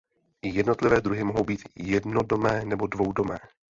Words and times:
Jednotlivé 0.43 1.01
druhy 1.01 1.23
mohou 1.23 1.43
být 1.43 1.63
jednodomé 1.75 2.65
nebo 2.65 2.87
dvoudomé. 2.87 3.37